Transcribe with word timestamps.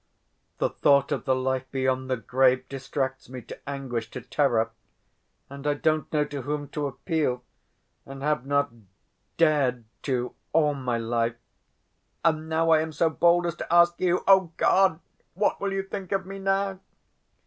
The 0.57 0.71
thought 0.71 1.11
of 1.11 1.25
the 1.25 1.35
life 1.35 1.69
beyond 1.69 2.09
the 2.09 2.17
grave 2.17 2.67
distracts 2.67 3.29
me 3.29 3.43
to 3.43 3.69
anguish, 3.69 4.09
to 4.09 4.21
terror. 4.21 4.71
And 5.47 5.67
I 5.67 5.75
don't 5.75 6.11
know 6.11 6.25
to 6.25 6.41
whom 6.41 6.69
to 6.69 6.87
appeal, 6.87 7.43
and 8.03 8.23
have 8.23 8.43
not 8.43 8.71
dared 9.37 9.83
to 10.01 10.33
all 10.53 10.73
my 10.73 10.97
life. 10.97 11.35
And 12.25 12.49
now 12.49 12.71
I 12.71 12.81
am 12.81 12.91
so 12.91 13.11
bold 13.11 13.45
as 13.45 13.53
to 13.57 13.71
ask 13.71 14.01
you. 14.01 14.23
Oh, 14.27 14.51
God! 14.57 14.99
What 15.35 15.61
will 15.61 15.71
you 15.71 15.83
think 15.83 16.11
of 16.11 16.25
me 16.25 16.39
now?" 16.39 16.79